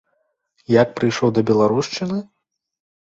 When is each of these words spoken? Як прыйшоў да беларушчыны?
Як 0.81 0.89
прыйшоў 0.99 1.29
да 1.35 1.41
беларушчыны? 1.49 2.17